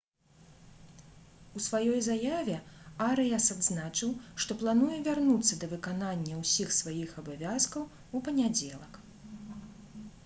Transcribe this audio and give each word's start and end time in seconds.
у 1.59 1.61
сваёй 1.65 1.99
заяве 2.05 2.55
арыяс 3.09 3.45
адзначыў 3.57 4.15
«што 4.45 4.57
плануе 4.63 4.97
вярнуцца 5.09 5.61
да 5.65 5.71
выканання 5.75 6.41
ўсіх 6.41 6.75
сваіх 6.81 7.09
абавязкаў 7.25 7.89
у 8.19 8.25
панядзелак» 8.27 8.93